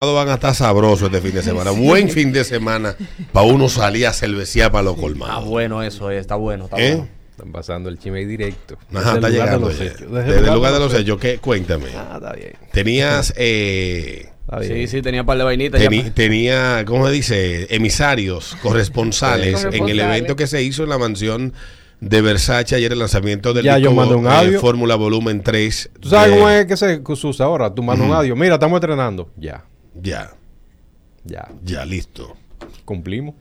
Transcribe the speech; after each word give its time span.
van 0.00 0.30
a 0.30 0.34
estar 0.34 0.54
sabrosos 0.54 1.08
este 1.12 1.20
fin 1.20 1.34
de 1.34 1.42
semana. 1.42 1.70
Buen 1.76 2.08
fin 2.08 2.32
de 2.32 2.42
semana 2.42 2.96
para 3.32 3.44
uno 3.46 3.68
salir 3.68 4.06
a 4.06 4.14
cervecear 4.14 4.72
para 4.72 4.84
los 4.84 4.94
Está 4.94 5.02
colmados. 5.02 5.44
bueno 5.44 5.82
eso, 5.82 6.10
está 6.10 6.36
bueno. 6.36 6.64
Está 6.64 6.78
¿Eh? 6.80 6.94
bueno. 6.94 7.08
Están 7.32 7.52
pasando 7.52 7.88
el 7.90 7.98
chisme 7.98 8.24
directo. 8.24 8.78
Ajá, 8.94 9.16
está 9.16 9.28
Desde 9.28 9.40
de 9.40 9.44
llegando. 9.44 9.70
ya. 9.70 9.84
hechos. 9.84 10.10
Desde, 10.10 10.38
el 10.38 10.54
lugar 10.54 10.72
de 10.72 10.78
los 10.78 10.94
hechos, 10.94 11.18
¿qué? 11.20 11.36
Cuéntame. 11.36 11.88
Ah, 11.94 12.12
está 12.14 12.32
bien. 12.32 12.52
Tenías, 12.72 13.34
eh. 13.36 14.30
Sí, 14.62 14.86
sí, 14.88 15.02
tenía 15.02 15.20
un 15.20 15.26
par 15.26 15.36
de 15.36 15.44
vainitas. 15.44 15.80
ya. 15.80 16.10
tenía, 16.14 16.82
¿cómo 16.86 17.06
se 17.06 17.12
dice? 17.12 17.66
Emisarios, 17.74 18.56
corresponsales, 18.62 19.64
en 19.70 19.86
el 19.86 20.00
evento 20.00 20.34
que 20.34 20.46
se 20.46 20.62
hizo 20.62 20.82
en 20.82 20.88
la 20.88 20.96
mansión 20.98 21.52
de 22.00 22.22
Versace 22.22 22.74
ayer, 22.74 22.90
el 22.90 22.98
lanzamiento 22.98 23.52
del 23.52 23.64
Ya, 23.66 23.76
yo 23.76 23.90
eh. 23.90 24.58
Fórmula 24.58 24.94
Volumen 24.96 25.42
3. 25.42 25.90
¿Tú 26.00 26.08
sabes 26.08 26.30
de- 26.30 26.36
cómo 26.38 26.48
es 26.48 26.64
que 26.64 26.76
se 26.76 27.00
usa 27.26 27.44
ahora? 27.44 27.72
Tú 27.74 27.82
mandas 27.82 28.08
un 28.08 28.14
audio. 28.14 28.34
Mira, 28.34 28.54
estamos 28.54 28.76
entrenando. 28.78 29.30
Ya, 29.36 29.62
Ya, 30.02 30.34
ya. 31.24 31.48
ya, 31.64 31.84
listo. 31.84 32.36
Cumplimos. 32.84 33.34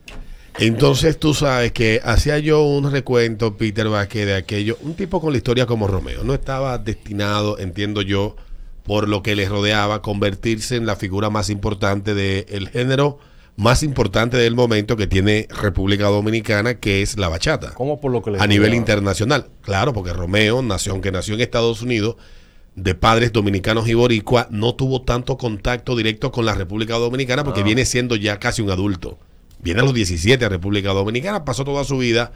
Entonces 0.57 1.17
tú 1.17 1.33
sabes 1.33 1.71
que 1.71 2.01
hacía 2.03 2.37
yo 2.39 2.63
un 2.63 2.91
recuento, 2.91 3.55
Peter 3.55 3.87
Vázquez, 3.87 4.25
de 4.25 4.35
aquello, 4.35 4.77
un 4.81 4.95
tipo 4.95 5.21
con 5.21 5.31
la 5.31 5.37
historia 5.37 5.65
como 5.65 5.87
Romeo. 5.87 6.23
No 6.23 6.33
estaba 6.33 6.77
destinado, 6.77 7.59
entiendo 7.59 8.01
yo, 8.01 8.35
por 8.83 9.07
lo 9.07 9.23
que 9.23 9.35
le 9.35 9.47
rodeaba, 9.47 9.95
a 9.95 10.01
convertirse 10.01 10.75
en 10.75 10.85
la 10.85 10.95
figura 10.95 11.29
más 11.29 11.49
importante 11.49 12.13
del 12.13 12.69
género 12.69 13.19
más 13.59 13.83
importante 13.83 14.37
del 14.37 14.55
momento 14.55 14.95
que 14.95 15.05
tiene 15.05 15.45
República 15.49 16.05
Dominicana, 16.05 16.75
que 16.75 17.01
es 17.01 17.17
la 17.17 17.27
bachata. 17.27 17.73
¿Cómo 17.73 17.99
por 17.99 18.09
lo 18.09 18.21
que 18.21 18.31
le 18.31 18.39
A 18.39 18.47
nivel 18.47 18.73
internacional. 18.73 19.47
Claro, 19.61 19.91
porque 19.91 20.13
Romeo 20.13 20.61
nació, 20.61 20.93
aunque 20.93 21.11
nació 21.11 21.33
en 21.33 21.41
Estados 21.41 21.81
Unidos, 21.81 22.15
de 22.83 22.95
padres 22.95 23.31
dominicanos 23.31 23.87
y 23.87 23.93
boricua, 23.93 24.47
no 24.51 24.75
tuvo 24.75 25.01
tanto 25.01 25.37
contacto 25.37 25.95
directo 25.95 26.31
con 26.31 26.45
la 26.45 26.53
República 26.53 26.95
Dominicana 26.95 27.43
porque 27.43 27.63
viene 27.63 27.85
siendo 27.85 28.15
ya 28.15 28.39
casi 28.39 28.61
un 28.61 28.71
adulto. 28.71 29.17
Viene 29.61 29.81
a 29.81 29.83
los 29.83 29.93
17 29.93 30.43
a 30.43 30.49
República 30.49 30.89
Dominicana, 30.89 31.43
pasó 31.43 31.65
toda 31.65 31.83
su 31.83 31.97
vida 31.97 32.31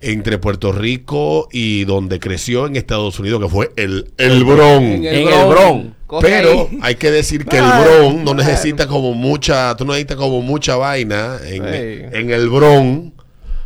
entre 0.00 0.38
Puerto 0.38 0.72
Rico 0.72 1.48
y 1.52 1.84
donde 1.84 2.18
creció 2.18 2.66
en 2.66 2.76
Estados 2.76 3.18
Unidos, 3.18 3.40
que 3.40 3.48
fue 3.48 3.72
el, 3.76 4.10
el 4.18 4.44
Bronx. 4.44 5.06
En 5.06 5.28
el 5.28 5.48
Bron. 5.48 5.94
Pero 6.20 6.68
hay 6.82 6.96
que 6.96 7.10
decir 7.10 7.46
que 7.46 7.58
el 7.58 7.64
Bron 7.64 8.24
no 8.24 8.34
necesita 8.34 8.86
como 8.86 9.14
mucha, 9.14 9.76
tú 9.76 9.84
no 9.84 9.92
necesitas 9.92 10.18
como 10.18 10.42
mucha 10.42 10.76
vaina 10.76 11.38
en, 11.44 12.30
el 12.30 12.48
Bron 12.48 13.12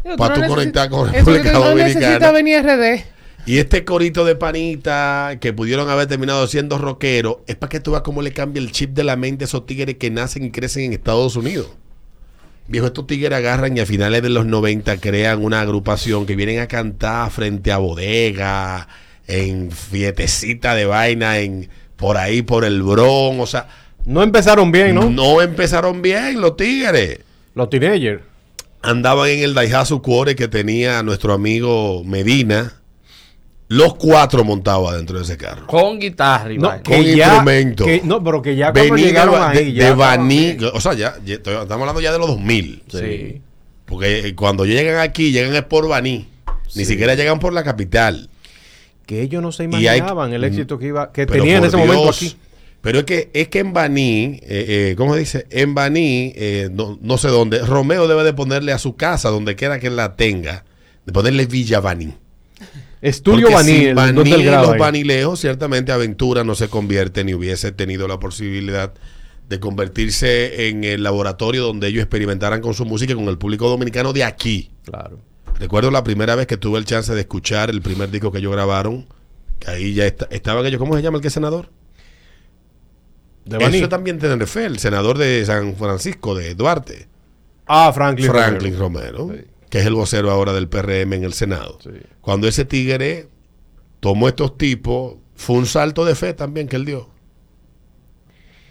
Tú 0.05 0.17
para 0.17 0.37
no 0.37 0.43
tú 0.43 0.55
conectar 0.55 0.89
con 0.89 1.13
República 1.13 1.43
que 1.43 1.53
no 1.53 1.75
necesita 1.75 2.31
Dominicana. 2.31 2.33
venir 2.33 2.63
RD. 2.63 3.16
Y 3.47 3.59
este 3.59 3.85
corito 3.85 4.25
de 4.25 4.35
panita 4.35 5.39
que 5.41 5.53
pudieron 5.53 5.89
haber 5.89 6.09
terminado 6.09 6.49
siendo 6.49 6.79
rockero 6.79 7.45
es 7.47 7.55
para 7.55 7.71
que 7.71 7.79
tú 7.79 7.93
veas 7.93 8.03
cómo 8.03 8.21
le 8.21 8.33
cambia 8.33 8.61
el 8.61 8.73
chip 8.73 8.91
de 8.91 9.05
la 9.05 9.15
mente 9.15 9.45
a 9.45 9.47
esos 9.47 9.67
tigres 9.67 9.97
que 9.99 10.11
nacen 10.11 10.45
y 10.45 10.51
crecen 10.51 10.87
en 10.87 10.93
Estados 10.93 11.37
Unidos. 11.37 11.69
Viejo, 12.67 12.87
estos 12.87 13.07
tigres 13.07 13.33
agarran 13.33 13.77
y 13.77 13.81
a 13.81 13.87
finales 13.87 14.21
de 14.23 14.31
los 14.31 14.47
90 14.47 14.97
crean 14.97 15.45
una 15.45 15.61
agrupación 15.61 16.27
que 16.27 16.35
vienen 16.35 16.59
a 16.59 16.67
cantar 16.67 17.31
frente 17.31 17.71
a 17.71 17.79
bodega, 17.79 18.89
en 19.29 19.71
fietecita 19.71 20.75
de 20.75 20.87
vaina, 20.87 21.39
en 21.39 21.69
por 21.95 22.17
ahí 22.17 22.43
por 22.43 22.65
el 22.65 22.83
Bron, 22.83 23.39
o 23.39 23.47
sea, 23.47 23.69
No 24.05 24.25
empezaron 24.25 24.73
bien, 24.73 24.97
¿no? 24.97 25.09
no 25.09 25.41
empezaron 25.41 26.03
bien 26.03 26.41
los 26.41 26.57
tigres. 26.57 27.21
Los 27.55 27.71
teenagers. 27.71 28.23
Andaban 28.83 29.31
en 29.31 29.45
el 29.45 29.55
Daihatsu 29.55 30.03
Cuore 30.03 30.35
que 30.35 30.49
tenía 30.49 31.05
nuestro 31.05 31.33
amigo 31.33 32.03
Medina. 32.05 32.75
Los 33.69 33.95
cuatro 33.97 34.45
montados 34.45 34.95
dentro 34.95 35.17
de 35.19 35.25
ese 35.25 35.37
carro. 35.37 35.67
Con 35.67 35.99
guitarra 35.99 36.53
y 36.53 36.59
No. 36.59 36.71
Con 36.85 37.03
instrumento. 37.03 37.85
que- 37.85 38.01
no, 38.05 38.23
pero 38.23 38.41
que 38.41 38.55
ya 38.55 38.73
cuando 38.73 38.95
Venía 38.95 39.07
llegaron 39.09 39.35
de, 39.35 39.59
ahí. 39.59 39.65
de, 39.65 39.73
ya 39.73 39.85
de 39.85 39.91
estaban 39.91 40.19
Baní, 40.21 40.57
o 40.73 40.81
sea, 40.81 40.93
ya, 40.95 41.17
ya 41.25 41.35
estoy- 41.35 41.55
estamos 41.55 41.81
hablando 41.81 42.01
ya 42.01 42.13
de 42.13 42.19
los 42.19 42.29
2000. 42.29 42.83
Sí. 42.89 43.41
Porque 43.87 44.29
eh, 44.29 44.35
cuando 44.37 44.65
llegan 44.67 44.99
aquí, 45.01 45.33
llegan 45.33 45.55
es 45.57 45.63
por 45.65 45.89
Baní. 45.89 46.29
Ni 46.77 46.85
Sí. 46.85 46.93
siquiera 46.93 47.15
llegan 47.17 47.41
por 47.41 47.53
la 47.53 47.65
capital. 47.65 48.29
Que 49.05 49.23
ellos 49.23 49.43
no 49.43 49.51
se 49.53 49.65
hay- 49.65 49.69
imaginaban 49.69 50.33
el 50.33 50.45
éxito 50.45 50.79
que 50.79 50.87
iba 50.87 51.13
que 51.13 51.27
Pero 51.27 51.43
tenía 51.43 51.59
en 51.59 51.65
ese 51.65 51.77
momento 51.77 52.09
aquí. 52.11 52.37
Pero 52.83 53.01
es 53.01 53.05
que, 53.05 53.31
es 53.35 53.49
que 53.49 53.59
en 53.61 53.73
Baní, 53.73 54.39
eh, 54.43 54.91
eh, 54.93 54.95
¿cómo 54.97 55.15
se 55.15 55.21
dice? 55.21 55.47
En 55.51 55.75
Baní, 55.75 56.33
eh, 56.37 56.69
no, 56.73 56.99
no 57.03 57.19
sé 57.19 57.29
dónde, 57.29 57.59
Romeo 57.67 58.07
debe 58.07 58.23
de 58.23 58.33
ponerle 58.33 58.73
a 58.73 58.79
su 58.79 58.95
casa, 58.95 59.29
donde 59.31 59.57
quiera 59.57 59.81
que 59.81 59.91
la 59.91 60.15
tenga, 60.15 60.65
de 61.05 61.13
ponerle 61.13 61.47
Villa 61.47 61.81
Baní. 61.81 62.15
Estudio 63.03 63.51
Baní, 63.51 63.73
sin 63.73 63.89
el 63.89 63.95
los 64.47 64.69
ahí. 64.71 64.79
Banilejos, 64.79 65.41
ciertamente 65.41 65.93
Aventura 65.93 66.45
no 66.45 66.55
se 66.55 66.69
convierte 66.69 67.25
ni 67.25 67.35
hubiese 67.35 67.71
tenido 67.73 68.09
la 68.09 68.19
posibilidad 68.19 68.93
de 69.49 69.61
convertirse 69.61 70.69
en 70.69 70.83
el 70.83 71.03
laboratorio 71.03 71.63
donde 71.65 71.89
ellos 71.89 72.03
experimentaran 72.03 72.61
con 72.61 72.75
su 72.75 72.85
música 72.85 73.13
y 73.13 73.17
con 73.17 73.29
el 73.29 73.39
público 73.39 73.69
dominicano 73.69 74.13
de 74.13 74.25
aquí. 74.25 74.71
Claro. 74.85 75.21
Recuerdo 75.59 75.91
la 75.91 76.03
primera 76.05 76.35
vez 76.35 76.47
que 76.47 76.57
tuve 76.57 76.79
el 76.79 76.85
chance 76.85 77.15
de 77.15 77.21
escuchar 77.21 77.71
el 77.71 77.81
primer 77.81 78.11
disco 78.11 78.33
que 78.33 78.39
ellos 78.39 78.53
grabaron, 78.53 79.07
que 79.59 79.71
ahí 79.71 79.95
ya 79.95 80.07
está- 80.07 80.27
estaban 80.31 80.67
ellos, 80.67 80.79
¿cómo 80.79 80.97
se 80.97 81.03
llama 81.03 81.19
el 81.19 81.23
que 81.23 81.29
es 81.29 81.35
senador? 81.35 81.71
De 83.45 83.59
Baní. 83.59 83.79
Eso 83.79 83.89
también 83.89 84.19
Tenerife, 84.19 84.65
el 84.65 84.79
senador 84.79 85.19
de 85.19 85.45
San 85.47 85.77
Francisco, 85.77 86.35
de 86.35 86.55
Duarte, 86.55 87.07
Ah, 87.69 87.93
Franklin. 87.93 88.29
Franklin 88.31 88.77
Romero. 88.79 89.19
Romero, 89.19 89.43
Sí. 89.43 89.51
Que 89.77 89.81
es 89.81 89.87
el 89.87 89.93
vocero 89.93 90.31
ahora 90.31 90.55
del 90.55 90.69
PRM 90.69 91.13
en 91.13 91.25
el 91.25 91.35
Senado. 91.35 91.79
Sí. 91.83 91.91
Cuando 92.23 92.49
ese 92.49 92.65
tigre 92.65 93.29
tomó 94.01 94.27
estos 94.27 94.57
tipos, 94.57 95.17
fue 95.35 95.57
un 95.57 95.67
salto 95.67 96.07
de 96.07 96.15
fe 96.15 96.33
también 96.33 96.67
que 96.67 96.77
él 96.77 96.87
dio. 96.87 97.11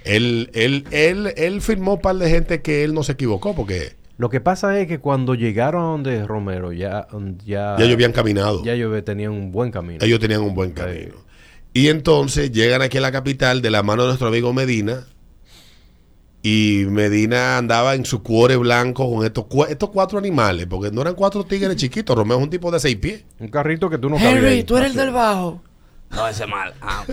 Él, 0.04 0.50
él, 0.54 0.86
él, 0.90 1.32
él 1.38 1.62
firmó 1.62 1.94
un 1.94 2.02
par 2.02 2.16
de 2.16 2.28
gente 2.28 2.64
que 2.64 2.84
él 2.84 2.96
no 2.96 3.04
se 3.04 3.12
equivocó 3.12 3.54
porque 3.54 3.98
Lo 4.18 4.32
que 4.32 4.42
pasa 4.42 4.80
es 4.80 4.88
que 4.88 4.98
cuando 4.98 5.36
llegaron 5.36 6.02
de 6.02 6.26
Romero 6.26 6.74
ya 6.74 7.06
ya 7.46 7.76
ya 7.76 7.84
ellos 7.84 7.94
habían 7.94 8.12
caminado. 8.12 8.64
ya 8.64 8.74
ellos 8.74 9.04
tenían 9.06 9.32
un 9.32 9.52
buen 9.52 9.70
camino. 9.70 10.04
Ellos 10.04 10.20
tenían 10.20 10.42
un 10.42 10.56
buen 10.56 10.72
camino. 10.72 11.14
Y 11.72 11.90
entonces 11.90 12.52
llegan 12.52 12.82
aquí 12.82 12.98
a 12.98 13.02
la 13.02 13.12
capital 13.12 13.62
de 13.62 13.70
la 13.70 13.84
mano 13.84 14.02
de 14.04 14.08
nuestro 14.08 14.28
amigo 14.28 14.54
Medina. 14.54 15.06
Y 16.48 16.86
Medina 16.92 17.58
andaba 17.58 17.96
en 17.96 18.06
su 18.06 18.22
cuore 18.22 18.56
blanco 18.56 19.12
con 19.12 19.26
estos, 19.26 19.46
cua- 19.46 19.68
estos 19.68 19.90
cuatro 19.90 20.20
animales, 20.20 20.68
porque 20.70 20.92
no 20.92 21.02
eran 21.02 21.16
cuatro 21.16 21.44
tigres 21.44 21.76
chiquitos. 21.76 22.16
Romeo 22.16 22.38
es 22.38 22.44
un 22.44 22.50
tipo 22.52 22.70
de 22.70 22.80
seis 22.80 22.98
pies. 22.98 23.24
Un 23.40 23.48
carrito 23.48 23.90
que 23.90 23.98
tú 23.98 24.12
no 24.12 24.18
Henry, 24.18 24.46
ahí. 24.46 24.64
tú 24.64 24.78
eres 24.78 24.92
el 24.92 24.96
del 24.96 25.10
bajo. 25.10 25.64
No, 26.12 26.28
ese 26.28 26.46
mal. 26.46 26.76
Ah, 26.82 27.04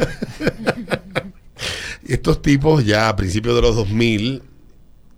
Y 2.06 2.12
estos 2.12 2.43
tipos 2.43 2.84
ya 2.84 3.09
a 3.09 3.16
principios 3.16 3.54
de 3.56 3.62
los 3.62 3.75
2000, 3.75 4.43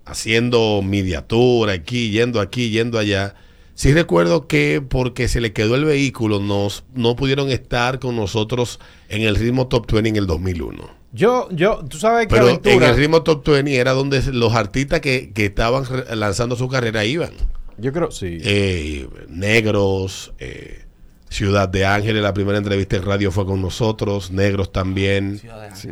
haciendo 0.04 0.80
mediatura 0.82 1.72
aquí, 1.72 2.10
yendo 2.10 2.40
aquí, 2.40 2.70
yendo 2.70 3.00
allá. 3.00 3.34
Sí 3.74 3.92
recuerdo 3.92 4.46
que 4.46 4.80
porque 4.80 5.26
se 5.26 5.40
le 5.40 5.52
quedó 5.52 5.74
el 5.74 5.84
vehículo, 5.84 6.38
nos, 6.38 6.84
no 6.94 7.16
pudieron 7.16 7.50
estar 7.50 7.98
con 7.98 8.14
nosotros 8.14 8.78
en 9.08 9.22
el 9.22 9.34
ritmo 9.34 9.66
Top 9.66 9.90
20 9.90 10.10
en 10.10 10.16
el 10.16 10.28
2001. 10.28 11.02
Yo, 11.14 11.48
yo, 11.52 11.84
tú 11.88 11.96
sabes 11.96 12.26
que 12.26 12.34
Pero 12.34 12.48
en 12.50 12.82
el 12.82 12.96
ritmo 12.96 13.22
Top 13.22 13.46
20 13.46 13.76
era 13.76 13.92
donde 13.92 14.20
los 14.32 14.52
artistas 14.54 15.00
que, 15.00 15.32
que 15.32 15.46
estaban 15.46 15.84
lanzando 16.12 16.56
su 16.56 16.68
carrera 16.68 17.04
iban. 17.04 17.30
Yo 17.78 17.92
creo, 17.92 18.10
sí. 18.10 18.38
Eh, 18.42 19.08
Negros, 19.28 20.32
eh, 20.40 20.84
Ciudad 21.28 21.68
de 21.68 21.86
Ángeles, 21.86 22.20
la 22.20 22.34
primera 22.34 22.58
entrevista 22.58 22.96
en 22.96 23.04
radio 23.04 23.30
fue 23.30 23.46
con 23.46 23.62
nosotros, 23.62 24.32
Negros 24.32 24.72
también. 24.72 25.40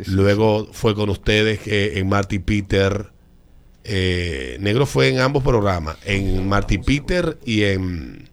Luego 0.07 0.67
fue 0.73 0.93
con 0.93 1.09
ustedes 1.09 1.59
que 1.59 1.99
en 1.99 2.09
Marty 2.09 2.39
Peter. 2.39 3.11
Eh, 3.85 4.57
Negro 4.59 4.85
fue 4.85 5.07
en 5.07 5.19
ambos 5.19 5.41
programas, 5.41 5.97
en 6.03 6.47
Marty 6.49 6.79
Peter 6.79 7.37
y 7.45 7.63
en 7.63 8.29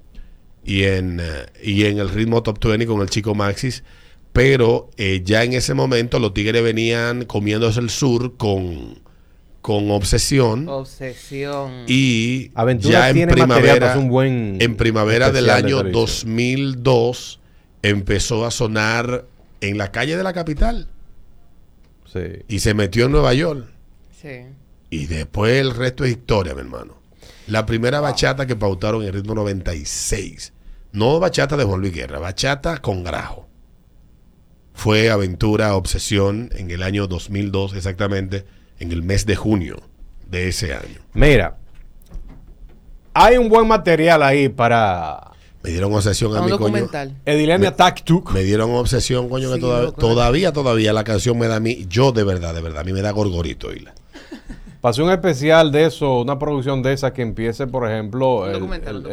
y 0.65 0.85
en 0.85 1.19
eh, 1.21 1.47
y 1.63 1.85
en 1.85 1.99
el 1.99 2.09
ritmo 2.09 2.43
Top 2.43 2.65
20 2.65 2.87
con 2.87 3.01
el 3.01 3.11
chico 3.11 3.35
Maxis. 3.35 3.85
Pero 4.33 4.91
eh, 4.97 5.23
ya 5.25 5.43
en 5.45 5.55
ese 5.55 5.75
momento 5.75 6.19
los 6.19 6.33
Tigres 6.35 6.63
venían 6.63 7.25
comiéndose 7.25 7.81
el 7.81 7.91
sur 7.91 8.37
con, 8.37 9.01
con 9.61 9.91
obsesión. 9.91 10.69
Obsesión. 10.69 11.85
Y 11.89 12.51
Aventura 12.55 13.11
ya 13.13 13.21
en 13.21 13.29
primavera, 13.29 13.91
hacer 13.91 13.99
un 14.03 14.09
buen 14.09 14.59
en 14.61 14.77
primavera 14.77 15.31
del 15.33 15.47
de 15.47 15.53
año 15.53 15.79
televisión. 15.79 15.93
2002 15.93 17.41
empezó 17.83 18.47
a 18.47 18.51
sonar 18.51 19.25
en 19.61 19.79
la 19.79 19.91
calle 19.91 20.17
de 20.17 20.23
la 20.23 20.33
capital 20.33 20.89
Sí. 22.13 22.45
y 22.49 22.59
se 22.61 22.75
metió 22.75 23.07
en 23.07 23.13
Nueva 23.13 23.35
York. 23.35 23.67
Sí. 24.21 24.47
Y 24.91 25.07
después 25.07 25.53
el 25.61 25.75
resto 25.75 26.05
es 26.05 26.11
historia, 26.13 26.55
mi 26.55 26.61
hermano. 26.61 26.95
La 27.47 27.67
primera 27.67 28.01
bachata 28.01 28.47
que 28.47 28.57
pautaron 28.57 29.03
en 29.03 29.09
el 29.09 29.15
ritmo 29.15 29.35
96. 29.35 30.53
No 30.93 31.19
bachata 31.21 31.57
de 31.57 31.65
Juan 31.65 31.81
Luis 31.81 31.93
Guerra, 31.95 32.19
bachata 32.19 32.79
con 32.79 33.05
grajo. 33.05 33.47
Fue 34.81 35.11
Aventura 35.11 35.75
Obsesión 35.77 36.49
en 36.57 36.71
el 36.71 36.83
año 36.83 37.07
2002, 37.07 37.75
exactamente, 37.75 38.47
en 38.79 38.93
el 38.93 39.03
mes 39.03 39.27
de 39.27 39.37
junio 39.37 39.77
de 40.27 40.49
ese 40.49 40.73
año. 40.73 41.01
Mira, 41.13 41.59
hay 43.13 43.37
un 43.37 43.51
buen 43.51 43.69
material 43.69 44.23
ahí 44.23 44.49
para 44.49 45.33
Me 45.63 45.69
dieron 45.69 45.93
obsesión 45.93 46.35
a 46.35 46.41
mi 46.41 46.53
coño. 46.53 46.89
Edilenia 47.27 47.77
Taktuk. 47.77 48.33
Me 48.33 48.43
dieron 48.43 48.71
obsesión, 48.71 49.29
coño, 49.29 49.53
que 49.53 49.61
toda- 49.61 49.83
loco. 49.83 50.01
todavía, 50.01 50.51
todavía 50.55 50.95
la 50.95 51.05
canción 51.05 51.39
me 51.39 51.47
da 51.47 51.57
a 51.57 51.61
mí, 51.61 51.85
yo 51.87 52.13
de 52.13 52.25
verdad, 52.25 52.55
de 52.55 52.63
verdad, 52.63 52.81
a 52.81 52.85
mí 52.85 52.95
me 52.95 53.03
da 53.03 53.11
gorgorito, 53.11 53.69
oírla. 53.69 53.93
Pasé 54.81 55.03
un 55.03 55.11
especial 55.11 55.73
de 55.73 55.85
eso, 55.85 56.23
una 56.23 56.39
producción 56.39 56.83
de 56.83 56.95
esa 56.95 57.13
que 57.13 57.21
empiece, 57.21 57.67
por 57.67 57.87
ejemplo, 57.87 58.49
el, 58.49 58.65
el- 58.89 59.07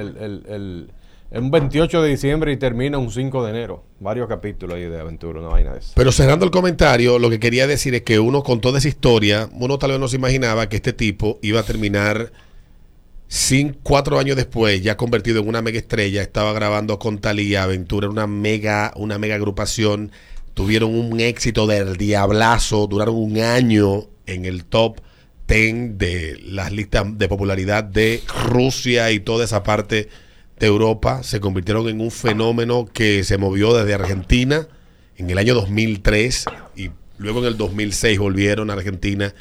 el- 0.48 0.92
el- 1.32 1.42
un 1.44 1.52
28 1.52 2.02
de 2.02 2.10
diciembre 2.10 2.52
y 2.52 2.58
termina 2.58 2.98
un 2.98 3.12
5 3.12 3.44
de 3.44 3.52
enero. 3.52 3.84
Varios 4.00 4.28
capítulos 4.28 4.76
ahí 4.78 4.84
de 4.84 5.00
aventura, 5.00 5.40
una 5.40 5.50
vaina 5.50 5.74
de 5.74 5.80
esa. 5.80 5.94
Pero 5.96 6.12
cerrando 6.12 6.46
el 6.46 6.52
comentario, 6.52 7.20
lo 7.20 7.30
que 7.30 7.40
quería 7.40 7.68
decir 7.68 7.96
es 7.96 8.02
que 8.04 8.20
uno 8.20 8.44
con 8.44 8.62
toda 8.62 8.80
esa 8.80 8.88
historia, 8.88 9.50
uno 9.54 9.78
tal 9.78 9.92
vez 9.92 10.00
no 10.00 10.08
se 10.08 10.16
imaginaba 10.18 10.70
que 10.70 10.78
este 10.78 10.94
tipo 10.94 11.40
iba 11.42 11.60
a 11.60 11.64
terminar 11.64 12.32
sin 13.28 13.74
cuatro 13.84 14.20
años 14.20 14.38
después, 14.38 14.82
ya 14.82 14.96
convertido 14.96 15.42
en 15.42 15.50
una 15.50 15.62
mega 15.62 15.78
estrella, 15.78 16.22
estaba 16.22 16.54
grabando 16.54 16.98
con 16.98 17.20
Talía 17.20 17.64
Aventura, 17.64 18.08
una 18.10 18.26
mega, 18.26 18.94
una 18.96 19.18
mega 19.18 19.36
agrupación, 19.36 20.12
tuvieron 20.54 20.96
un 20.96 21.20
éxito 21.20 21.68
del 21.68 21.98
diablazo, 21.98 22.88
duraron 22.88 23.16
un 23.16 23.38
año 23.40 24.06
en 24.28 24.46
el 24.46 24.64
top 24.64 25.02
10 25.48 25.98
de 25.98 26.40
las 26.46 26.72
listas 26.72 27.06
de 27.18 27.28
popularidad 27.28 27.84
de 27.84 28.22
Rusia 28.46 29.12
y 29.12 29.20
toda 29.20 29.44
esa 29.44 29.62
parte 29.64 30.08
de 30.60 30.68
Europa, 30.68 31.24
se 31.24 31.40
convirtieron 31.40 31.88
en 31.88 32.02
un 32.02 32.12
fenómeno 32.12 32.88
que 32.92 33.24
se 33.24 33.38
movió 33.38 33.76
desde 33.76 33.94
Argentina 33.94 34.68
en 35.16 35.30
el 35.30 35.38
año 35.38 35.54
2003 35.54 36.46
y 36.76 36.90
luego 37.18 37.40
en 37.40 37.46
el 37.46 37.58
2006 37.58 38.20
volvieron 38.20 38.70
a 38.70 38.74
Argentina 38.74 39.34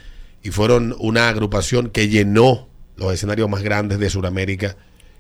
y 0.43 0.51
fueron 0.51 0.95
una 0.99 1.29
agrupación 1.29 1.91
que 1.91 2.09
llenó 2.09 2.69
los 2.97 3.13
escenarios 3.13 3.49
más 3.49 3.63
grandes 3.63 3.99
de 3.99 4.11
Sudamérica 4.11 4.77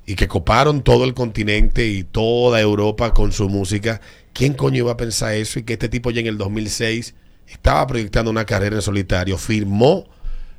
y 0.07 0.15
que 0.15 0.29
coparon 0.29 0.83
todo 0.83 1.05
el 1.05 1.15
continente 1.15 1.87
y 1.87 2.05
toda 2.05 2.61
Europa 2.61 3.13
con 3.13 3.33
su 3.33 3.49
música. 3.49 4.01
¿Quién 4.33 4.55
coño 4.55 4.79
iba 4.79 4.93
a 4.93 4.97
pensar 4.97 5.35
eso? 5.35 5.59
Y 5.59 5.65
que 5.65 5.73
este 5.75 5.89
tipo 5.89 6.11
ya 6.11 6.21
en 6.21 6.29
el 6.29 6.39
2006 6.39 7.15
estaba 7.49 7.87
proyectando 7.87 8.31
una 8.31 8.45
carrera 8.45 8.77
en 8.77 8.83
solitario, 8.83 9.37
firmó 9.37 10.09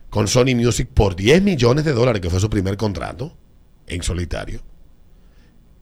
con 0.09 0.27
Sony 0.27 0.55
Music 0.55 0.89
por 0.93 1.15
10 1.15 1.41
millones 1.43 1.85
de 1.85 1.93
dólares, 1.93 2.21
que 2.21 2.29
fue 2.29 2.39
su 2.39 2.49
primer 2.49 2.75
contrato 2.75 3.35
en 3.87 4.03
solitario. 4.03 4.61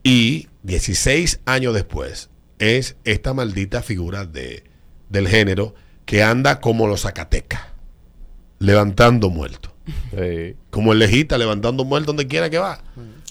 Y 0.05 0.49
16 0.61 1.41
años 1.47 1.73
después 1.73 2.29
es 2.59 2.95
esta 3.05 3.33
maldita 3.33 3.81
figura 3.81 4.23
de, 4.27 4.63
del 5.09 5.27
género 5.27 5.73
que 6.05 6.21
anda 6.21 6.61
como 6.61 6.85
los 6.85 7.01
Zacatecas, 7.01 7.61
levantando 8.59 9.31
muertos. 9.31 9.71
Sí. 10.11 10.55
Como 10.69 10.93
el 10.93 10.99
lejita, 10.99 11.39
levantando 11.39 11.85
muertos 11.85 12.15
donde 12.15 12.27
quiera 12.27 12.51
que 12.51 12.59
va. 12.59 12.83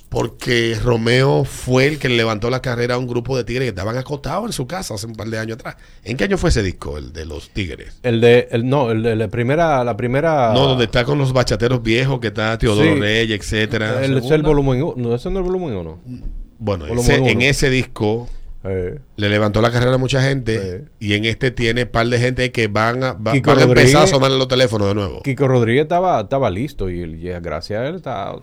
Porque 0.08 0.76
Romeo 0.82 1.44
fue 1.44 1.86
el 1.86 1.98
que 2.00 2.08
le 2.08 2.16
levantó 2.16 2.50
la 2.50 2.60
carrera 2.60 2.96
a 2.96 2.98
un 2.98 3.06
grupo 3.06 3.36
de 3.36 3.44
tigres 3.44 3.66
que 3.66 3.68
estaban 3.68 3.96
acostados 3.96 4.46
en 4.46 4.52
su 4.52 4.66
casa 4.66 4.94
hace 4.94 5.06
un 5.06 5.14
par 5.14 5.28
de 5.28 5.38
años 5.38 5.54
atrás. 5.58 5.76
¿En 6.02 6.16
qué 6.16 6.24
año 6.24 6.38
fue 6.38 6.50
ese 6.50 6.64
disco, 6.64 6.98
el 6.98 7.12
de 7.12 7.24
los 7.24 7.50
tigres? 7.50 8.00
El 8.02 8.20
de, 8.20 8.48
el, 8.50 8.68
no, 8.68 8.90
el 8.90 9.04
de 9.04 9.14
la 9.14 9.28
primera, 9.28 9.84
la 9.84 9.96
primera. 9.96 10.52
No, 10.52 10.66
donde 10.66 10.86
está 10.86 11.04
con 11.04 11.18
los 11.18 11.32
bachateros 11.32 11.84
viejos, 11.84 12.18
que 12.18 12.28
está 12.28 12.58
Teodoro 12.58 12.94
Sí. 12.94 13.00
Reyes, 13.00 13.40
etcétera. 13.40 14.04
El, 14.04 14.18
es 14.18 14.30
el 14.32 14.42
volumen 14.42 14.82
1. 14.82 14.94
No, 14.96 15.14
ese 15.14 15.30
no 15.30 15.38
es 15.38 15.46
el 15.46 15.52
volumen 15.52 15.76
1. 15.76 16.00
Bueno, 16.64 16.86
ese- 16.86 17.16
en 17.16 17.42
ese 17.42 17.68
disco 17.70 18.28
Eh, 18.66 18.98
le 19.16 19.28
levantó 19.28 19.60
la 19.60 19.70
carrera 19.70 19.94
a 19.96 19.98
mucha 19.98 20.22
gente 20.22 20.86
y 20.98 21.12
en 21.12 21.26
este 21.26 21.50
tiene 21.50 21.84
par 21.84 22.06
de 22.06 22.18
gente 22.18 22.50
que 22.50 22.66
van 22.68 23.04
a, 23.04 23.12
va- 23.12 23.32
Kiko 23.32 23.50
van 23.50 23.58
a 23.58 23.62
empezar 23.64 24.04
a 24.04 24.06
sonar 24.06 24.30
los 24.30 24.48
teléfonos 24.48 24.88
de 24.88 24.94
nuevo. 24.94 25.20
Kiko 25.22 25.46
Rodríguez 25.46 25.82
estaba, 25.82 26.22
estaba 26.22 26.48
listo 26.50 26.88
y, 26.88 27.02
él, 27.02 27.20
gracias 27.42 27.80
a 27.82 27.86
él 27.88 27.96
está 27.96 28.34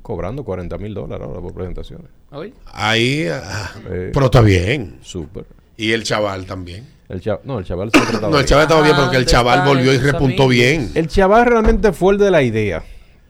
cobrando 0.00 0.42
40 0.42 0.78
mil 0.78 0.94
dólares 0.94 1.26
ahora 1.26 1.40
por 1.42 1.52
presentaciones. 1.52 2.06
Oye, 2.30 2.54
Ahí, 2.72 3.26
ah, 3.30 3.72
Eh. 3.90 4.10
pero 4.14 4.26
está 4.26 4.40
bien. 4.40 4.98
Súper. 5.02 5.44
Y 5.76 5.92
el 5.92 6.02
chaval 6.04 6.46
también. 6.46 6.86
El 7.10 7.20
chaval, 7.20 7.40
no, 7.44 7.58
el 7.58 7.64
chaval 7.66 7.90
se 7.92 7.98
No, 8.30 8.38
el 8.38 8.46
chaval 8.46 8.62
estaba 8.64 8.80
bien, 8.82 8.94
Ah, 8.96 9.00
porque 9.02 9.16
el 9.18 9.24
¿dónde 9.24 9.30
chaval 9.32 9.68
volvió 9.68 9.92
y 9.92 9.98
repuntó 9.98 10.48
bien. 10.48 10.90
El 10.94 11.08
chaval 11.08 11.44
realmente 11.44 11.92
fue 11.92 12.14
el 12.14 12.18
de 12.18 12.30
la 12.30 12.42
idea. 12.42 12.82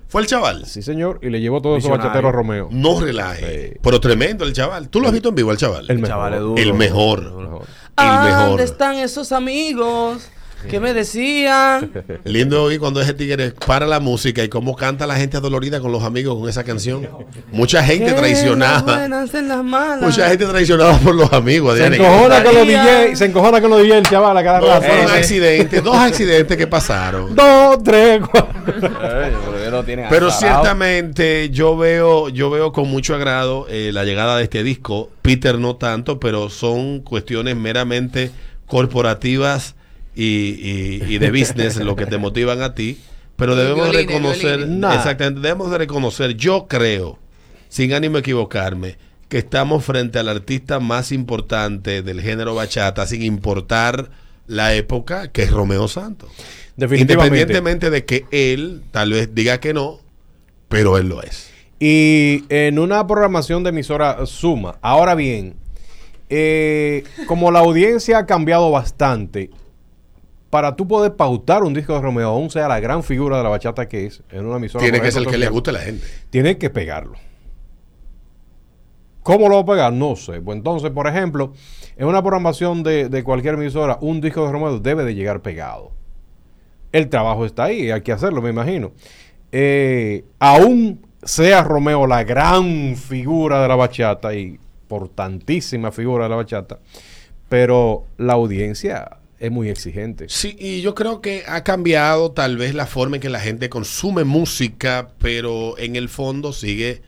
Fue 0.08 0.23
el 0.23 0.29
chaval. 0.29 0.67
Sí, 0.67 0.82
señor. 0.82 1.19
Y 1.23 1.31
le 1.31 1.41
llevó 1.41 1.61
todos 1.61 1.79
esos 1.79 1.88
Visionario. 1.91 2.08
bachateros 2.11 2.29
a 2.29 2.32
Romeo. 2.32 2.69
No 2.70 3.00
relaje. 3.00 3.69
Sí. 3.73 3.79
Pero 3.82 4.00
tremendo 4.00 4.44
el 4.44 4.53
chaval. 4.53 4.88
¿Tú 4.88 5.00
lo 5.00 5.08
has 5.08 5.12
visto 5.12 5.29
en 5.31 5.35
vivo, 5.35 5.50
el 5.50 5.56
chaval? 5.58 5.87
El 5.91 5.99
mejor. 5.99 6.08
Chaval 6.08 6.35
es 6.35 6.41
duro. 6.41 6.62
El 6.62 6.75
mejor. 6.75 7.23
Mejor. 7.35 7.62
El 7.62 7.69
Ah, 7.97 8.25
mejor. 8.25 8.47
¿Dónde 8.49 8.64
están 8.64 8.97
esos 8.97 9.32
amigos 9.32 10.29
que 10.69 10.81
me 10.81 10.93
decían? 10.94 11.93
Lindo 12.25 12.62
oír 12.64 12.81
cuando 12.81 13.00
ese 13.00 13.14
tigre 13.14 13.53
para 13.67 13.87
la 13.87 14.00
música 14.00 14.43
y 14.43 14.49
cómo 14.49 14.75
canta 14.75 15.06
la 15.06 15.17
gente 15.17 15.37
adolorida 15.37 15.81
con 15.81 15.93
los 15.93 16.03
amigos 16.03 16.38
con 16.38 16.49
esa 16.49 16.64
canción. 16.64 17.08
Mucha 17.53 17.85
gente 17.85 18.12
traicionada. 18.12 18.97
buenas 18.97 19.32
en 19.35 19.49
las 19.49 19.62
malas. 19.62 20.03
Mucha 20.03 20.29
gente 20.29 20.47
traicionada 20.47 20.99
por 20.99 21.14
los 21.14 21.32
amigos. 21.32 21.79
Se 21.79 21.87
encojona 21.87 22.43
con 22.43 22.55
los 22.55 22.67
DJ, 22.67 23.17
se 23.17 23.25
encojona 23.26 23.61
con 23.61 23.70
los 23.70 23.82
DJ 23.82 23.99
el 23.99 24.05
chaval 24.05 24.37
a 24.37 24.43
cada 24.44 24.61
No, 24.61 24.67
rato. 24.67 24.87
fueron 24.87 25.11
accidentes, 25.11 25.85
dos 25.85 25.97
accidentes 25.97 26.56
que 26.56 26.67
pasaron. 26.67 27.35
Dos, 27.35 27.82
tres, 27.85 28.20
cuatro. 28.31 28.55
Pero 30.11 30.31
ciertamente 30.31 31.50
yo 31.50 31.76
veo, 31.76 32.29
yo 32.29 32.50
veo 32.50 32.73
con 32.73 32.88
mucho 32.88 33.14
agrado 33.14 33.67
eh, 33.69 33.91
la 33.93 34.05
llegada 34.05 34.37
de 34.37 34.44
este 34.44 34.62
disco. 34.62 35.11
Peter 35.23 35.58
no 35.58 35.76
tanto, 35.76 36.19
pero 36.19 36.50
son 36.50 37.00
cuestiones 37.00 37.56
meramente 37.56 38.31
corporativas 38.67 39.75
y, 40.17 40.25
y- 40.25 41.15
y 41.15 41.19
de 41.19 41.31
business 41.31 41.77
lo 41.77 41.95
que 41.95 42.07
te 42.07 42.19
motivan 42.19 42.63
a 42.63 42.75
ti. 42.75 42.99
Pero 43.37 43.55
debemos 43.55 43.91
Violines, 43.91 44.07
reconocer, 44.15 44.57
violines. 44.59 44.95
Exactamente, 44.95 45.41
debemos 45.41 45.71
de 45.71 45.79
reconocer, 45.79 46.35
yo 46.37 46.67
creo, 46.69 47.19
sin 47.69 47.93
ánimo 47.93 48.15
de 48.15 48.21
equivocarme, 48.21 48.97
que 49.29 49.37
estamos 49.39 49.85
frente 49.85 50.19
al 50.19 50.29
artista 50.31 50.81
más 50.81 51.13
importante 51.13 52.01
del 52.03 52.23
género 52.23 52.55
bachata, 52.55 53.07
sin 53.07 53.23
importar 53.23 54.11
la 54.47 54.75
época, 54.75 55.29
que 55.33 55.43
es 55.43 55.51
Romeo 55.51 55.87
Santos. 55.87 56.31
Definitivamente. 56.77 57.41
Independientemente 57.41 57.91
de 57.91 58.05
que 58.07 58.25
él 58.31 58.83
tal 58.91 59.13
vez 59.13 59.35
diga 59.35 59.61
que 59.61 59.75
no, 59.75 59.99
pero 60.69 60.97
él 60.97 61.09
lo 61.11 61.23
es. 61.23 61.51
Y 61.79 62.45
en 62.49 62.79
una 62.79 63.07
programación 63.07 63.65
de 63.65 63.69
emisora 63.71 64.25
suma. 64.25 64.79
Ahora 64.81 65.15
bien, 65.15 65.57
eh, 66.31 67.05
como 67.27 67.51
la 67.51 67.59
audiencia 67.59 68.19
ha 68.19 68.27
cambiado 68.27 68.71
bastante, 68.71 69.51
para 70.50 70.76
tú 70.76 70.87
poder 70.87 71.16
pautar 71.16 71.62
un 71.64 71.75
disco 71.75 71.94
de 71.94 72.00
Romeo, 72.00 72.28
aún 72.28 72.50
sea 72.50 72.69
la 72.69 72.81
gran 72.81 73.02
figura 73.02 73.38
de 73.38 73.43
la 73.43 73.48
bachata 73.48 73.88
que 73.88 74.06
es, 74.06 74.22
en 74.31 74.46
una 74.46 74.56
emisora. 74.56 74.82
Tiene 74.82 74.98
por 74.98 75.06
que 75.06 75.12
ser 75.12 75.22
el 75.22 75.28
que 75.28 75.38
le 75.38 75.48
guste 75.48 75.70
a 75.70 75.72
la 75.75 75.81
gente. 75.81 76.06
Tiene 76.31 76.58
que 76.58 76.70
pegarlo. 76.70 77.14
¿Cómo 79.22 79.48
lo 79.48 79.56
va 79.56 79.60
a 79.62 79.76
pegar? 79.76 79.93
No 79.93 80.14
sé. 80.14 80.40
Pues 80.40 80.56
entonces, 80.56 80.90
por 80.93 81.08
ejemplo, 81.08 81.52
en 81.96 82.06
una 82.06 82.22
programación 82.22 82.84
de, 82.84 83.08
de 83.08 83.25
cualquier 83.25 83.54
emisora, 83.54 83.98
un 84.00 84.20
disco 84.20 84.46
de 84.46 84.52
Romeo 84.52 84.78
debe 84.78 85.04
de 85.04 85.14
llegar 85.16 85.43
pegado. 85.43 85.90
El 86.93 87.08
trabajo 87.08 87.44
está 87.44 87.64
ahí, 87.64 87.90
hay 87.90 88.02
que 88.02 88.12
hacerlo, 88.12 88.40
me 88.40 88.50
imagino. 88.50 88.93
Eh, 89.50 90.25
aún 90.38 91.05
sea 91.22 91.62
Romeo 91.65 92.06
la 92.06 92.22
gran 92.24 92.94
figura 92.94 93.62
de 93.62 93.69
la 93.69 93.74
bachata 93.74 94.34
y 94.34 94.58
importantísima 94.82 95.91
figura 95.91 96.24
de 96.24 96.31
la 96.31 96.36
bachata, 96.36 96.79
pero 97.48 98.05
la 98.17 98.34
audiencia 98.34 99.19
es 99.38 99.50
muy 99.50 99.69
exigente. 99.69 100.26
Sí, 100.28 100.56
y 100.58 100.81
yo 100.81 100.94
creo 100.94 101.20
que 101.20 101.44
ha 101.46 101.62
cambiado 101.62 102.31
tal 102.32 102.56
vez 102.56 102.74
la 102.74 102.86
forma 102.86 103.16
en 103.16 103.22
que 103.22 103.31
la 103.31 103.40
gente 103.40 103.69
consume 103.69 104.24
música, 104.24 105.08
pero 105.19 105.78
en 105.78 105.96
el 105.96 106.08
fondo 106.08 106.52
sigue 106.52 107.02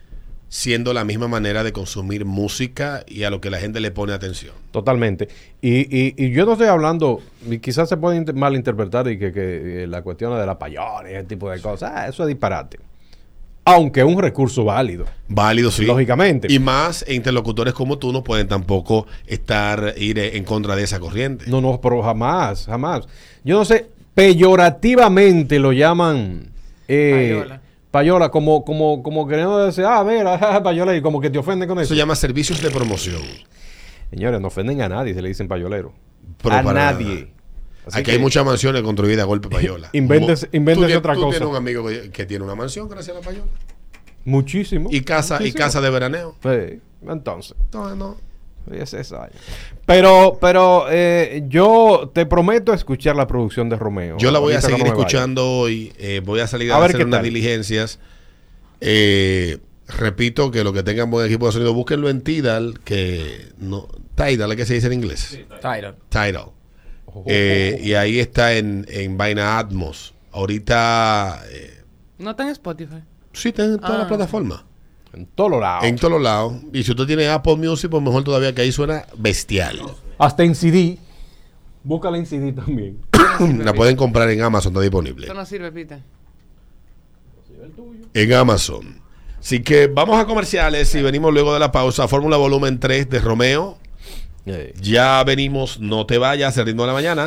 siendo 0.50 0.94
la 0.94 1.04
misma 1.04 1.28
manera 1.28 1.62
de 1.62 1.72
consumir 1.72 2.24
música 2.24 3.04
y 3.06 3.24
a 3.24 3.30
lo 3.30 3.40
que 3.40 3.50
la 3.50 3.58
gente 3.58 3.80
le 3.80 3.90
pone 3.90 4.14
atención. 4.14 4.54
Totalmente. 4.70 5.28
Y, 5.60 5.80
y, 5.94 6.14
y 6.16 6.30
yo 6.30 6.46
no 6.46 6.52
estoy 6.52 6.68
hablando, 6.68 7.20
y 7.46 7.58
quizás 7.58 7.88
se 7.88 7.98
puede 7.98 8.16
inter- 8.16 8.34
malinterpretar 8.34 9.08
y 9.08 9.18
que, 9.18 9.30
que, 9.32 9.84
eh, 9.84 9.86
la 9.86 10.00
cuestión 10.00 10.38
de 10.38 10.46
la 10.46 10.58
payola 10.58 11.10
y 11.10 11.14
ese 11.14 11.24
tipo 11.24 11.50
de 11.50 11.60
cosas, 11.60 11.92
ah, 11.94 12.08
eso 12.08 12.22
es 12.22 12.28
disparate. 12.28 12.78
Aunque 13.74 14.00
es 14.00 14.06
un 14.06 14.18
recurso 14.20 14.64
válido. 14.64 15.04
Válido, 15.28 15.70
sí. 15.70 15.84
Lógicamente. 15.84 16.48
Y 16.50 16.58
más 16.58 17.04
interlocutores 17.08 17.74
como 17.74 17.98
tú 17.98 18.12
no 18.12 18.24
pueden 18.24 18.48
tampoco 18.48 19.06
estar, 19.26 19.94
ir 19.98 20.18
en 20.18 20.44
contra 20.44 20.74
de 20.76 20.84
esa 20.84 20.98
corriente. 21.00 21.44
No, 21.48 21.60
no, 21.60 21.80
pero 21.80 22.02
jamás, 22.02 22.66
jamás. 22.66 23.06
Yo 23.44 23.58
no 23.58 23.64
sé, 23.64 23.86
peyorativamente 24.14 25.58
lo 25.58 25.72
llaman 25.72 26.50
eh, 26.88 27.34
Payola. 27.40 27.60
payola, 27.90 28.28
como, 28.30 28.64
como, 28.64 29.02
como 29.02 29.26
queriendo 29.28 29.58
decir, 29.64 29.84
ah, 29.84 30.02
mira, 30.04 30.62
payola, 30.62 30.96
y 30.96 31.02
como 31.02 31.20
que 31.20 31.30
te 31.30 31.38
ofenden 31.38 31.68
con 31.68 31.78
Eso 31.78 31.84
eso. 31.84 31.94
se 31.94 31.98
llama 31.98 32.14
servicios 32.14 32.60
de 32.62 32.70
promoción. 32.70 33.20
Señores, 34.10 34.40
no 34.40 34.48
ofenden 34.48 34.80
a 34.82 34.88
nadie, 34.88 35.14
se 35.14 35.20
le 35.22 35.28
dicen 35.28 35.48
payolero. 35.48 35.92
Pero 36.42 36.54
a 36.54 36.62
nadie. 36.62 37.14
nada. 37.14 37.26
Así 37.88 37.98
Aquí 37.98 38.04
que- 38.06 38.12
hay 38.12 38.18
muchas 38.18 38.44
mansiones 38.44 38.82
construidas 38.82 39.22
a 39.24 39.26
golpe 39.26 39.48
payola. 39.48 39.90
Invéntese- 39.92 40.46
Mo- 40.46 40.56
invéntese 40.56 40.74
tú 40.74 40.86
tienes- 40.86 40.96
otra 40.98 41.14
tú 41.14 41.20
cosa. 41.22 41.30
tienes 41.38 41.48
un 41.50 41.56
amigo 41.56 41.86
que, 41.88 42.10
que 42.10 42.26
tiene 42.26 42.44
una 42.44 42.54
mansión 42.54 42.88
gracias 42.88 43.16
a 43.16 43.20
la 43.20 43.24
payola. 43.26 43.50
Muchísimo. 44.24 44.88
Y 44.92 45.00
casa, 45.02 45.42
y 45.44 45.52
casa 45.52 45.80
de 45.80 45.90
veraneo. 45.90 46.36
Sí, 46.42 46.80
entonces. 47.08 47.54
No, 47.72 47.94
no. 47.94 48.16
Es 48.70 48.92
esa 48.92 49.24
años. 49.24 49.36
Pero, 49.86 50.36
pero 50.40 50.84
eh, 50.90 51.44
yo 51.48 52.10
te 52.12 52.26
prometo 52.26 52.74
escuchar 52.74 53.16
la 53.16 53.26
producción 53.26 53.70
de 53.70 53.76
Romeo. 53.76 54.18
Yo 54.18 54.30
la 54.30 54.38
voy 54.40 54.52
a 54.52 54.60
seguir 54.60 54.78
no 54.80 54.84
me 54.84 54.90
vaya. 54.90 55.00
escuchando 55.00 55.48
hoy. 55.60 55.92
eh, 55.98 56.20
voy 56.22 56.40
a 56.40 56.46
salir 56.46 56.70
a, 56.72 56.76
A 56.76 56.80
ver 56.80 56.90
hacer 56.90 57.06
unas 57.06 57.18
tal. 57.20 57.24
diligencias. 57.24 57.98
Eh, 58.82 59.58
repito 59.96 60.50
que 60.50 60.64
lo 60.64 60.74
que 60.74 60.82
tengan 60.82 61.10
buen 61.10 61.24
equipo 61.26 61.46
de 61.46 61.52
sonido, 61.52 61.72
búsquenlo 61.72 62.10
en 62.10 62.20
Tidal, 62.20 62.80
que 62.84 63.48
no. 63.58 63.88
Tidal, 64.14 64.50
¿es 64.52 64.56
que 64.58 64.66
se 64.66 64.74
dice 64.74 64.88
en 64.88 64.92
inglés? 64.92 65.38
Tyler. 65.62 65.94
Tidal. 66.10 66.50
Oh, 67.12 67.24
Eh, 67.26 67.80
y 67.82 67.94
ahí 67.94 68.18
está 68.20 68.54
en, 68.54 68.84
en 68.88 69.16
vaina 69.16 69.58
Atmos. 69.58 70.14
Ahorita, 70.32 71.42
eh, 71.50 71.82
No 72.18 72.30
está 72.30 72.42
en 72.44 72.50
Spotify. 72.50 73.02
sí, 73.32 73.48
está 73.48 73.64
en 73.64 73.78
todas 73.78 73.92
Ah. 73.94 73.98
las 73.98 74.08
plataformas. 74.08 74.64
En 75.14 75.24
todos 75.26 75.58
lados. 75.60 75.84
En 75.84 75.96
todos 75.96 76.20
lados. 76.20 76.54
Y 76.72 76.82
si 76.82 76.90
usted 76.90 77.06
tiene 77.06 77.28
Apple 77.28 77.56
Music, 77.56 77.90
pues 77.90 78.02
mejor 78.02 78.24
todavía 78.24 78.54
que 78.54 78.60
ahí 78.62 78.70
suena 78.72 79.06
bestial. 79.16 79.80
Hasta 80.18 80.44
en 80.44 80.54
CD. 80.54 80.98
Búscala 81.82 82.18
en 82.18 82.26
CD 82.26 82.52
también. 82.52 82.98
la 83.64 83.72
pueden 83.72 83.96
comprar 83.96 84.28
en 84.30 84.42
Amazon, 84.42 84.72
está 84.72 84.82
disponible. 84.82 85.24
Eso 85.26 85.34
no 85.34 85.46
sirve, 85.46 85.72
Peter. 85.72 86.02
En 88.14 88.32
Amazon. 88.34 89.00
Así 89.38 89.60
que 89.62 89.86
vamos 89.86 90.18
a 90.18 90.26
comerciales 90.26 90.94
y 90.94 91.02
venimos 91.02 91.32
luego 91.32 91.54
de 91.54 91.60
la 91.60 91.70
pausa. 91.72 92.08
Fórmula 92.08 92.36
Volumen 92.36 92.78
3 92.80 93.08
de 93.08 93.18
Romeo. 93.20 93.78
Ya 94.80 95.22
venimos, 95.24 95.80
no 95.80 96.06
te 96.06 96.18
vayas, 96.18 96.56
el 96.56 96.66
ritmo 96.66 96.82
de 96.82 96.86
la 96.88 96.92
mañana. 96.94 97.26